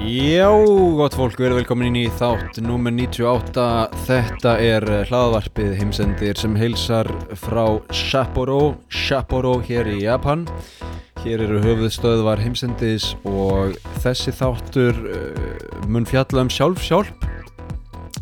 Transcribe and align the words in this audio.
Já, 0.00 0.48
gott 0.96 1.12
fólk, 1.12 1.34
við 1.36 1.50
erum 1.50 1.58
velkomin 1.58 1.96
í 2.00 2.06
þátt 2.16 2.56
nummer 2.64 2.94
98 2.94 3.64
Þetta 4.06 4.54
er 4.64 4.86
eh, 4.88 5.02
hlaðvarpið 5.10 5.74
heimsendir 5.76 6.40
sem 6.40 6.54
heilsar 6.56 7.10
frá 7.36 7.76
Sapporo 7.92 8.78
Sapporo 8.88 9.58
hér 9.60 9.90
í 9.92 9.98
Japan. 10.06 10.46
Hér 11.20 11.44
eru 11.44 11.60
höfuðstöðvar 11.66 12.40
heimsendis 12.40 13.10
og 13.28 13.76
þessi 14.00 14.32
þáttur 14.32 15.04
uh, 15.04 15.84
mun 15.84 16.08
fjalla 16.08 16.46
um 16.46 16.52
sjálf-sjálf 16.52 17.12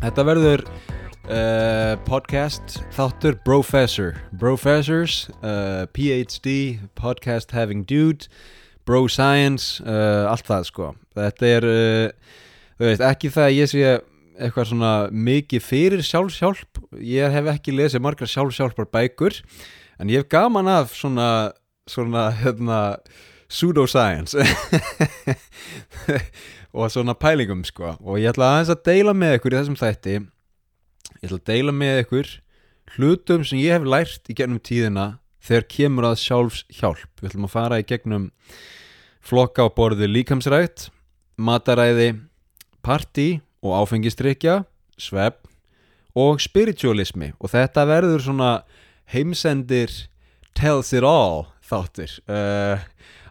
Þetta 0.01 0.27
verður 0.27 0.67
uh, 0.67 1.95
podcast 2.03 2.81
þáttur 2.91 3.39
Brofessor 3.47 4.19
Brofessors, 4.35 5.29
uh, 5.39 5.87
PhD, 5.95 6.81
podcast 6.99 7.55
having 7.55 7.87
dude 7.87 8.27
bro 8.89 9.05
science, 9.07 9.77
allt 9.85 10.47
það 10.49 10.63
sko 10.65 10.85
þetta 11.27 11.51
er 11.55 11.67
uh, 11.69 12.31
veist, 12.81 13.03
ekki 13.05 13.33
það 13.35 13.47
að 13.47 13.57
ég 13.57 13.71
sé 13.73 13.95
eitthvað 14.39 14.69
svona 14.69 14.93
mikið 15.11 15.65
fyrir 15.65 16.05
sjálfsjálf 16.07 16.63
ég 17.03 17.33
hef 17.35 17.49
ekki 17.51 17.75
lesið 17.75 18.05
margar 18.05 18.31
sjálfsjálfar 18.31 18.87
bækur 18.93 19.41
en 19.99 20.11
ég 20.11 20.23
hef 20.23 20.29
gaman 20.31 20.69
af 20.71 20.93
svona, 20.95 21.51
svona 21.89 22.29
hérna, 22.39 22.79
pseudoscience. 23.49 24.37
Og 26.73 26.91
svona 26.91 27.15
pælingum 27.17 27.63
sko. 27.65 27.95
Og 28.05 28.19
ég 28.21 28.29
ætla 28.29 28.53
aðeins 28.53 28.73
að 28.73 28.83
deila 28.85 29.15
með 29.17 29.39
ykkur 29.39 29.55
í 29.55 29.57
þessum 29.57 29.79
þætti. 29.79 30.19
Ég 31.19 31.25
ætla 31.25 31.39
að 31.39 31.47
deila 31.49 31.73
með 31.73 32.03
ykkur 32.03 32.35
hlutum 32.95 33.45
sem 33.45 33.61
ég 33.61 33.77
hef 33.77 33.87
lært 33.89 34.29
í 34.29 34.35
gennum 34.37 34.61
tíðina 34.61 35.07
þegar 35.45 35.67
kemur 35.73 36.09
að 36.11 36.21
sjálfshjálp. 36.23 37.09
Við 37.21 37.31
ætlum 37.31 37.49
að 37.49 37.55
fara 37.55 37.81
í 37.81 37.87
gegnum 37.89 38.29
flokka 39.25 39.65
á 39.65 39.67
borðu 39.73 40.07
líkamsrætt, 40.09 40.89
mataræði, 41.39 42.13
party 42.85 43.39
og 43.63 43.75
áfengistrykja, 43.81 44.63
svepp 44.99 45.47
og 46.19 46.41
spiritualismi. 46.43 47.33
Og 47.39 47.53
þetta 47.53 47.85
verður 47.89 48.25
svona 48.25 48.51
heimsendir 49.13 49.91
tells 50.57 50.91
it 50.93 51.05
all 51.07 51.47
þáttir. 51.65 52.17
Uh, 52.29 52.81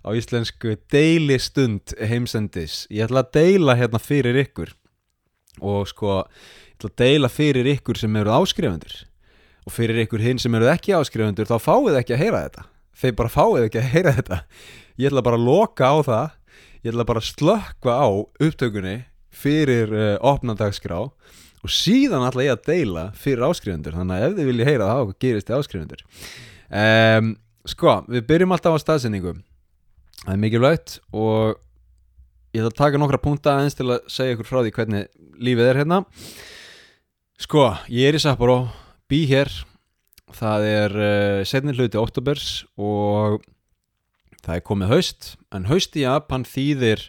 á 0.04 0.08
íslensku 0.16 0.76
deili 0.92 1.38
stund 1.42 1.94
heimsendis. 1.98 2.86
Ég 2.90 3.08
ætla 3.08 3.24
að 3.26 3.34
deila 3.36 3.76
hérna 3.78 4.00
fyrir 4.02 4.38
ykkur. 4.44 4.72
Og 5.60 5.88
sko 5.90 6.22
ég 6.24 6.78
ætla 6.78 6.92
að 6.92 6.98
deila 7.02 7.32
fyrir 7.32 7.68
ykkur 7.76 7.98
sem 7.98 8.16
eru 8.16 8.34
áskrifundur 8.38 9.04
og 9.68 9.74
fyrir 9.74 9.98
ykkur 10.06 10.22
hinn 10.24 10.38
sem 10.40 10.54
eru 10.56 10.68
ekki 10.70 10.94
áskrifundur 10.96 11.48
þá 11.48 11.58
fáið 11.60 11.98
ekki 12.00 12.14
að 12.16 12.22
heyra 12.22 12.44
þetta. 12.46 12.62
Þeir 12.98 13.16
bara 13.18 13.32
fáið 13.34 13.64
ekki 13.66 13.80
að 13.82 13.90
heyra 13.92 14.12
þetta. 14.16 14.38
Ég 14.98 15.10
ætla 15.10 15.24
bara 15.26 15.38
að 15.38 15.44
loka 15.44 15.90
á 15.92 15.96
það 16.06 16.37
ég 16.84 16.92
ætla 16.92 17.06
bara 17.08 17.22
að 17.22 17.30
slökka 17.32 17.94
á 17.98 18.08
upptökunni 18.44 18.96
fyrir 19.34 19.92
uh, 19.94 20.14
opnandagskrá 20.26 21.02
og 21.08 21.74
síðan 21.74 22.26
ætla 22.28 22.46
ég 22.46 22.56
að 22.56 22.66
deila 22.70 23.04
fyrir 23.18 23.46
áskrifundur 23.48 23.98
þannig 23.98 24.16
að 24.18 24.26
ef 24.28 24.38
þið 24.38 24.50
vilja 24.52 24.68
heyra 24.70 24.90
það 24.90 25.04
hvað 25.04 25.20
gerist 25.24 25.50
í 25.50 25.56
áskrifundur 25.58 26.04
um, 26.82 27.32
sko, 27.68 27.96
við 28.08 28.28
byrjum 28.30 28.54
alltaf 28.56 28.78
á 28.78 28.84
staðsendingu 28.84 29.34
það 30.24 30.34
er 30.34 30.42
mikilvægt 30.44 30.98
og 31.12 31.58
ég 32.54 32.62
ætla 32.62 32.72
að 32.72 32.78
taka 32.80 33.00
nokkra 33.00 33.20
punta 33.22 33.54
aðeins 33.54 33.76
til 33.78 33.88
að 33.92 34.06
segja 34.10 34.36
ykkur 34.36 34.48
frá 34.48 34.60
því 34.62 34.72
hvernig 34.76 35.08
lífið 35.38 35.70
er 35.70 35.80
hérna. 35.82 36.02
Sko, 37.38 37.68
ég 37.92 38.08
er 38.10 38.18
í 38.18 38.22
Sapporo 38.22 38.58
bý 39.10 39.22
hér. 39.30 39.52
Það 40.38 40.66
er 40.68 40.96
uh, 40.98 41.44
setni 41.48 41.74
hluti 41.76 42.00
óttobers 42.00 42.64
og 42.76 43.38
það 44.48 44.56
er 44.56 44.64
komið 44.64 44.92
haust 44.94 45.26
en 45.52 45.68
haust 45.68 45.96
í 45.98 46.06
Japan 46.06 46.46
þýðir 46.48 47.02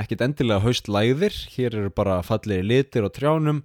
ekkit 0.00 0.24
endilega 0.24 0.64
haustlæðir. 0.64 1.36
Hér 1.52 1.76
eru 1.82 1.92
bara 1.92 2.22
fallir 2.24 2.64
litir 2.64 3.04
og 3.04 3.12
trjánum. 3.12 3.60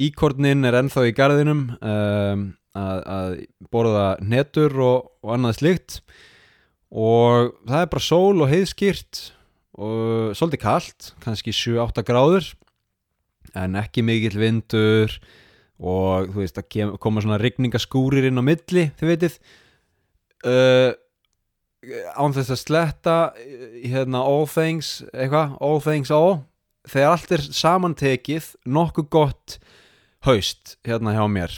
Íkornin 0.00 0.64
er 0.64 0.78
ennþá 0.78 1.04
í 1.10 1.12
garðinum 1.16 1.66
um, 1.76 2.46
að, 2.72 3.02
að 3.04 3.34
borða 3.72 4.06
netur 4.24 4.78
og, 4.80 5.10
og 5.20 5.34
annað 5.36 5.58
slikt 5.60 5.98
og 6.92 7.52
það 7.68 7.84
er 7.84 7.92
bara 7.92 8.04
sól 8.04 8.44
og 8.44 8.50
heiðskýrt 8.52 9.20
og 9.82 10.32
svolítið 10.36 10.62
kallt 10.64 11.12
kannski 11.24 11.52
7-8 11.56 12.04
gráður 12.04 12.48
en 13.56 13.76
ekki 13.80 14.04
mikill 14.04 14.36
vindur 14.40 15.14
og 15.82 16.32
þú 16.32 16.40
veist 16.40 16.60
að 16.60 16.96
koma 17.00 17.24
svona 17.24 17.40
rigningaskúrir 17.40 18.28
inn 18.28 18.40
á 18.40 18.44
milli 18.44 18.88
þið 19.00 19.12
veitir 19.12 19.38
uh, 20.48 20.92
án 21.82 22.34
þess 22.34 22.52
að 22.54 22.60
sletta 22.60 23.16
hérna 23.82 24.22
all 24.22 24.46
things 24.46 25.00
eitthvað, 25.10 25.56
all 25.58 25.80
things 25.82 26.12
all 26.14 26.42
þegar 26.88 27.14
allt 27.16 27.34
er 27.34 27.44
samantekið 27.58 28.48
nokkuð 28.66 29.08
gott 29.12 29.58
haust 30.26 30.76
hérna 30.86 31.14
hjá 31.16 31.24
mér. 31.30 31.56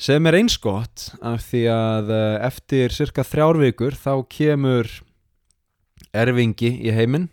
Sem 0.00 0.26
er 0.26 0.38
eins 0.40 0.56
gott 0.58 1.10
af 1.22 1.44
því 1.50 1.64
að 1.70 2.14
eh, 2.16 2.38
eftir 2.48 2.94
cirka 2.94 3.24
þrjár 3.24 3.60
vikur 3.60 3.94
þá 3.96 4.24
kemur 4.32 4.90
erfingi 6.14 6.72
í 6.82 6.94
heiminn 6.94 7.28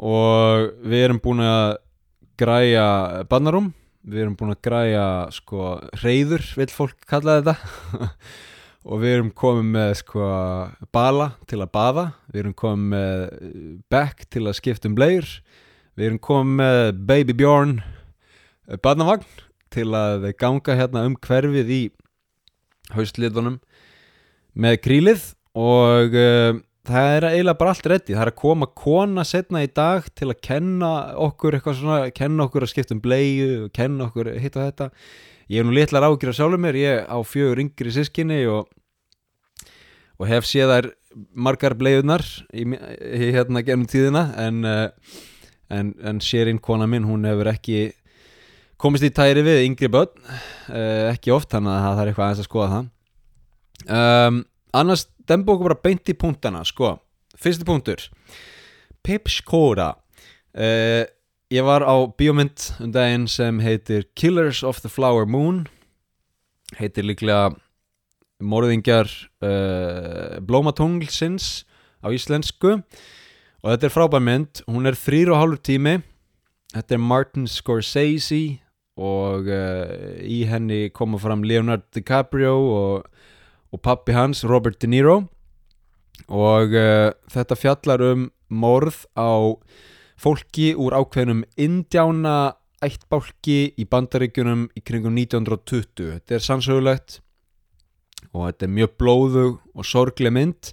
og 0.00 0.70
við 0.80 1.04
erum 1.04 1.20
búin 1.20 1.42
að 1.44 1.76
græja 2.40 2.86
bannarum 3.28 3.72
við 4.00 4.24
erum 4.24 4.36
búin 4.38 4.54
að 4.54 4.62
græja 4.64 5.06
sko 5.34 5.74
reyður 6.00 6.44
vil 6.56 6.70
fólk 6.72 7.04
kalla 7.08 7.40
þetta 7.40 8.08
og 8.84 9.02
við 9.02 9.16
erum 9.16 9.32
komið 9.36 9.66
með 9.74 9.90
sko 10.00 10.28
bala 10.92 11.32
til 11.50 11.60
að 11.60 11.72
baða. 11.74 12.04
Við 12.32 12.44
erum 12.44 12.56
komið 12.56 12.94
með 12.94 13.24
bekk 13.92 14.24
til 14.32 14.46
að 14.46 14.56
skipta 14.60 14.88
um 14.88 14.96
bleir 14.96 15.28
við 16.00 16.08
erum 16.08 16.22
komið 16.22 16.56
með 16.60 17.02
baby 17.10 17.36
bjorn 17.36 17.76
eh, 17.80 18.78
badnavagn 18.80 19.26
til 19.70 19.90
að 19.94 20.30
ganga 20.40 20.76
hérna 20.78 21.04
um 21.06 21.18
hverfið 21.20 21.74
í 21.74 21.82
haustliðunum 22.94 23.60
með 24.60 24.80
krílið 24.82 25.26
og 25.54 26.16
uh, 26.18 26.56
það 26.88 27.12
er 27.14 27.26
eiginlega 27.28 27.58
bara 27.60 27.74
allt 27.74 27.86
reddi 27.92 28.16
það 28.16 28.24
er 28.24 28.30
að 28.32 28.40
koma 28.40 28.66
kona 28.80 29.22
setna 29.26 29.62
í 29.62 29.68
dag 29.70 30.08
til 30.18 30.30
að 30.32 30.40
kenna 30.42 30.90
okkur 31.22 31.54
eitthvað 31.54 31.78
svona 31.78 31.98
kenna 32.16 32.48
okkur 32.48 32.66
að 32.66 32.72
skipta 32.72 32.96
um 32.96 33.02
bleiu 33.04 33.68
kenna 33.76 34.08
okkur 34.08 34.32
hitt 34.42 34.58
og 34.58 34.66
þetta 34.66 34.88
ég 35.50 35.60
er 35.60 35.66
nú 35.66 35.74
litlar 35.74 36.06
ágjur 36.06 36.30
að 36.32 36.38
sjálfur 36.38 36.62
mér, 36.62 36.78
ég 36.78 37.10
á 37.10 37.18
fjögur 37.26 37.60
yngri 37.64 37.92
sískinni 37.94 38.44
og, 38.50 38.70
og 40.20 40.30
hef 40.30 40.46
séð 40.46 40.74
þær 40.74 40.90
margar 41.34 41.74
bleiðunar 41.78 42.22
í, 42.54 42.66
í 42.66 43.30
hérna 43.34 43.64
genum 43.66 43.88
tíðina. 43.90 44.28
En, 44.38 44.62
uh, 44.62 45.16
en, 45.74 45.94
en 46.06 46.22
sérinn 46.22 46.62
kona 46.62 46.86
minn, 46.90 47.08
hún 47.08 47.26
hefur 47.26 47.50
ekki 47.50 47.88
komist 48.80 49.04
í 49.04 49.12
tæri 49.12 49.42
við 49.44 49.64
yngri 49.66 49.90
börn 49.92 50.12
uh, 50.22 51.10
ekki 51.10 51.34
oft, 51.34 51.50
þannig 51.52 51.74
að 51.74 51.86
það 51.88 52.02
er 52.02 52.12
eitthvað 52.12 52.26
aðeins 52.28 52.44
að 52.44 52.48
skoða 52.48 52.72
það. 52.76 52.90
Um, 53.90 54.42
annars 54.76 55.06
dembu 55.28 55.54
okkur 55.54 55.72
bara 55.72 55.82
beint 55.88 56.12
í 56.12 56.16
punktana 56.18 56.62
sko, 56.68 56.94
fyrsti 57.40 57.66
punktur. 57.66 58.06
Pipskóra 59.02 59.94
uh, 59.96 61.04
Ég 61.50 61.64
var 61.66 61.82
á 61.82 62.06
bíómynd 62.06 62.62
um 62.78 62.92
daginn 62.94 63.24
sem 63.26 63.56
heitir 63.58 64.04
Killers 64.14 64.60
of 64.62 64.84
the 64.84 64.88
Flower 64.88 65.24
Moon. 65.26 65.64
Heitir 66.78 67.02
líklega 67.02 67.56
morðingjar 68.38 69.10
uh, 69.42 70.38
blómatunglsins 70.46 71.64
á 72.06 72.14
íslensku. 72.14 72.76
Og 73.64 73.66
þetta 73.66 73.90
er 73.90 73.94
frábær 73.96 74.22
mynd, 74.22 74.62
hún 74.70 74.86
er 74.86 74.94
þrýr 74.94 75.34
og 75.34 75.40
hálfur 75.40 75.64
tími. 75.66 75.96
Þetta 76.70 77.00
er 77.00 77.04
Martin 77.10 77.50
Scorsese 77.50 78.60
og 78.94 79.50
uh, 79.50 80.22
í 80.22 80.44
henni 80.46 80.84
koma 80.94 81.18
fram 81.18 81.42
Leonardo 81.42 81.82
DiCaprio 81.90 82.54
og, 82.78 83.22
og 83.74 83.82
pappi 83.82 84.14
hans 84.14 84.46
Robert 84.46 84.78
De 84.78 84.94
Niro. 84.94 85.24
Og 86.30 86.78
uh, 86.78 87.10
þetta 87.26 87.58
fjallar 87.58 88.12
um 88.12 88.28
morð 88.46 89.02
á 89.18 89.58
fólki 90.20 90.72
úr 90.76 90.96
ákveðnum 91.00 91.44
indjána 91.56 92.54
ættbálki 92.84 93.74
í 93.76 93.86
bandaríkunum 93.88 94.68
í 94.76 94.82
kringum 94.84 95.16
1920 95.16 96.14
þetta 96.14 96.36
er 96.36 96.44
sannsögulegt 96.44 97.20
og 98.32 98.46
þetta 98.48 98.66
er 98.66 98.74
mjög 98.76 98.92
blóðug 99.00 99.56
og 99.74 99.86
sorgleg 99.86 100.34
mynd. 100.34 100.70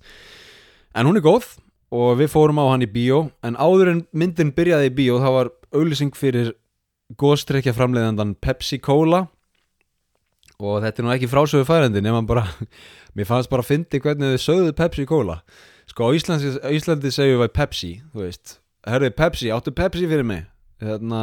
En 0.95 1.07
hún 1.09 1.19
er 1.19 1.25
góð 1.25 1.55
og 1.93 2.17
við 2.19 2.31
fórum 2.33 2.61
á 2.61 2.65
hann 2.69 2.85
í 2.85 2.91
bíó. 2.91 3.27
En 3.45 3.57
áður 3.57 3.93
en 3.93 4.03
myndin 4.11 4.53
byrjaði 4.55 4.91
í 4.91 4.95
bíó 4.99 5.21
þá 5.23 5.29
var 5.35 5.51
auðlýsing 5.75 6.13
fyrir 6.17 6.53
góðstrekja 7.19 7.75
framleiðandan 7.75 8.35
Pepsi 8.43 8.79
Cola. 8.83 9.25
Og 10.57 10.81
þetta 10.81 11.03
er 11.03 11.05
nú 11.05 11.13
ekki 11.13 11.29
frásögu 11.29 11.67
færandi 11.67 12.01
nema 12.01 12.23
bara, 12.27 12.47
mér 13.15 13.29
fannst 13.29 13.51
bara 13.51 13.65
að 13.65 13.73
fyndi 13.73 14.01
hvernig 14.03 14.37
þau 14.37 14.45
sögðu 14.47 14.77
Pepsi 14.77 15.07
Cola. 15.09 15.41
Sko 15.87 16.09
á 16.09 16.15
Íslandi, 16.17 16.55
Íslandi 16.75 17.13
segjum 17.13 17.43
við 17.45 17.53
Pepsi, 17.55 17.91
þú 18.11 18.25
veist 18.25 18.57
herru 18.87 19.11
Pepsi, 19.11 19.51
áttu 19.53 19.73
Pepsi 19.75 20.07
fyrir 20.07 20.25
mig? 20.25 20.45
Hérna, 20.81 21.21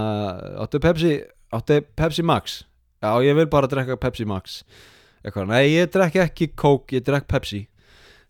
áttu 0.63 0.81
Pepsi 0.83 1.23
áttu 1.55 1.81
Pepsi 1.97 2.23
Max? 2.23 2.65
Já 3.03 3.21
ég 3.23 3.37
vil 3.37 3.49
bara 3.51 3.69
drekka 3.71 3.97
Pepsi 4.01 4.25
Max. 4.25 4.63
Eitthvað, 5.25 5.49
nei 5.53 5.73
ég 5.73 5.91
drekki 5.93 6.23
ekki 6.25 6.51
Coke, 6.57 6.97
ég 6.97 7.05
drekk 7.05 7.29
Pepsi. 7.31 7.65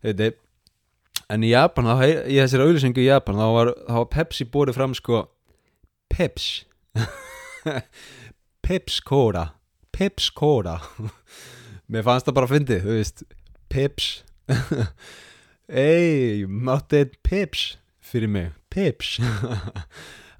Þetta 0.03 0.31
en 1.31 1.43
í 1.43 1.51
Japan, 1.51 1.87
þá, 1.89 2.03
í 2.29 2.37
þessari 2.37 2.67
auðlýsingu 2.67 3.01
í 3.01 3.07
Japan 3.07 3.39
þá 3.39 3.47
var, 3.55 3.71
þá 3.87 3.95
var 3.97 4.09
Pepsi 4.13 4.47
borið 4.51 4.77
fram 4.77 4.95
sko 4.97 5.23
Peps. 6.11 6.65
Peps 8.65 8.99
Cola. 9.03 9.47
Peps 9.95 10.29
Cola. 10.29 10.79
Mér 11.91 12.05
fannst 12.05 12.29
það 12.29 12.37
bara 12.37 12.49
að 12.49 12.53
fyndi, 12.55 12.77
þú 12.83 12.99
veist. 12.99 13.25
Peps. 13.71 14.11
Ei, 15.65 16.45
mátti 16.45 17.01
einn 17.01 17.17
Peps 17.25 17.73
fyrir 18.05 18.31
mig, 18.31 18.53
Peps 18.73 19.17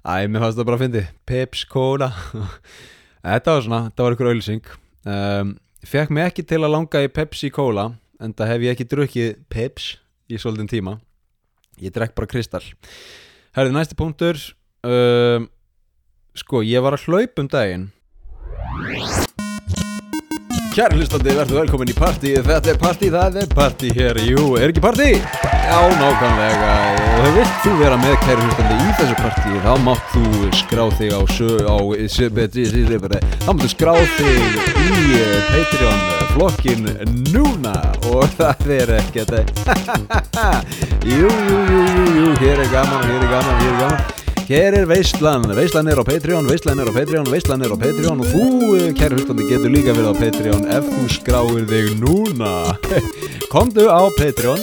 æ, 0.06 0.26
mér 0.30 0.42
fannst 0.44 0.58
það 0.58 0.66
bara 0.68 0.78
að 0.78 0.82
fyndi. 0.84 1.04
Peps 1.26 1.64
Cola. 1.70 2.10
Þetta 3.26 3.54
var 3.56 3.64
svona, 3.64 3.80
þetta 3.88 4.04
var 4.06 4.14
ykkur 4.14 4.28
auðlýsing 4.30 4.68
um, 5.06 5.56
fekk 5.86 6.12
mig 6.14 6.28
ekki 6.30 6.44
til 6.46 6.62
að 6.62 6.72
langa 6.74 7.02
í 7.04 7.10
Pepsi 7.12 7.50
Cola 7.54 7.88
en 8.22 8.34
það 8.36 8.52
hef 8.52 8.64
ég 8.66 8.76
ekki 8.76 8.88
drukkið 8.90 9.34
Peps 9.52 9.90
í 10.30 10.38
svolítinn 10.40 10.70
tíma. 10.70 10.96
Ég 11.82 11.92
drekk 11.94 12.16
bara 12.16 12.30
kristall. 12.30 12.64
Herði 13.56 13.76
næsti 13.76 13.98
punktur. 13.98 14.40
Um, 14.86 15.50
sko 16.36 16.62
ég 16.66 16.84
var 16.84 16.96
að 16.96 17.06
hlaupa 17.08 17.42
um 17.42 17.50
daginn 17.50 17.88
Kæri 20.76 20.98
hlustandi, 20.98 21.32
verður 21.32 21.56
velkomin 21.62 21.88
í 21.88 21.94
partí. 21.96 22.34
Þetta 22.44 22.68
er 22.68 22.76
partí, 22.76 23.08
það 23.08 23.36
er 23.40 23.46
partí 23.56 23.88
hér. 23.96 24.18
Jú, 24.28 24.42
er 24.60 24.68
ekki 24.74 24.82
partí? 24.84 25.06
Já, 25.16 25.78
nákvæmlega. 25.96 26.72
Og 27.16 27.28
vilt 27.38 27.54
þú 27.62 27.70
vera 27.78 27.96
með 28.02 28.18
kæri 28.26 28.44
hlustandi 28.44 28.76
í 28.76 28.90
þessu 28.98 29.16
partí 29.22 29.54
Þá 29.64 29.70
mátt 29.86 30.10
þú 30.12 30.50
skrá 30.58 30.82
þig 30.98 31.14
á 31.16 31.20
Þá 33.46 33.48
mátt 33.54 33.64
þú 33.64 33.70
skrá 33.72 33.94
þig 34.18 34.44
í 34.84 35.16
eh, 35.16 35.48
Patreon 35.48 36.04
flokkin 36.34 36.84
núna. 37.30 37.72
Og 38.12 38.28
það 38.36 38.68
er 38.76 38.94
ekkert. 38.98 39.32
Jú, 41.16 41.24
jú, 41.24 41.58
jú, 41.72 41.80
jú, 41.88 42.06
jú. 42.20 42.28
Hér 42.44 42.60
er 42.66 42.70
gaman, 42.76 43.08
hér 43.08 43.24
er 43.24 43.32
gaman, 43.32 43.64
hér 43.64 43.72
er 43.72 43.82
gaman 43.86 44.15
Hér 44.46 44.74
er 44.78 44.86
Veislan, 44.86 45.42
Veislan 45.56 45.88
er 45.90 45.98
á 45.98 46.04
Patreon, 46.06 46.46
Veislan 46.46 46.78
er 46.78 46.86
á 46.86 46.94
Patreon, 46.94 47.26
Veislan 47.26 47.64
er 47.66 47.72
á 47.74 47.78
Patreon 47.82 48.20
og 48.22 48.28
þú, 48.30 48.44
eh, 48.78 48.92
kæri 48.94 49.18
hlustandi, 49.18 49.42
getur 49.50 49.74
líka 49.74 49.90
verið 49.90 50.14
á 50.14 50.20
Patreon 50.22 50.62
ef 50.70 50.86
þú 50.86 51.06
skráir 51.10 51.66
þig 51.66 51.98
núna. 51.98 52.78
Komdu 53.54 53.90
á 53.90 54.06
Patreon 54.14 54.62